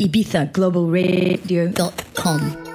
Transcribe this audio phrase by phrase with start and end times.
[0.00, 2.69] ibizaglobalradio.com.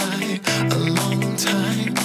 [0.00, 1.99] a long time.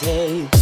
[0.00, 0.55] his.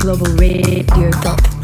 [0.00, 1.59] globalradio.com.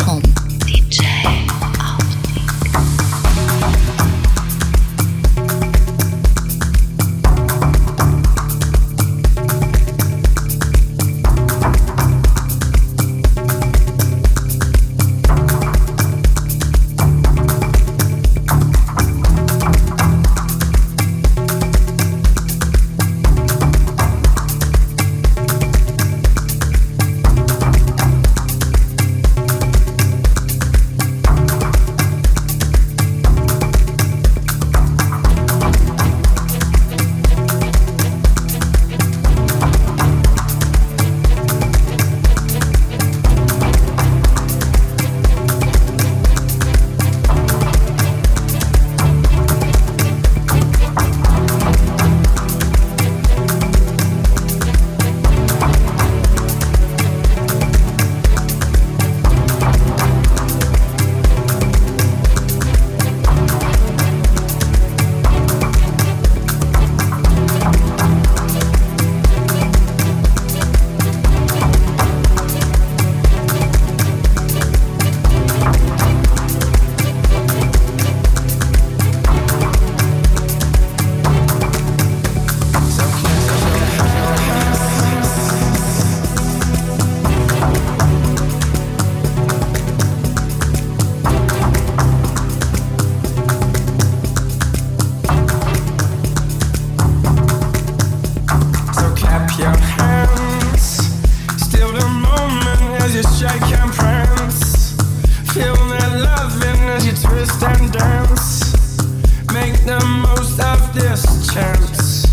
[109.86, 111.22] the most of this
[111.54, 112.24] chance.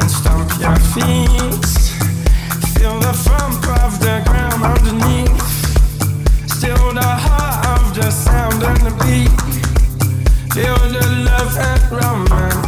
[0.00, 1.66] And stomp your feet.
[2.72, 6.50] Feel the thump of the ground underneath.
[6.50, 9.40] Still the heart of the sound and the beat.
[10.54, 12.67] Feel the love and romance.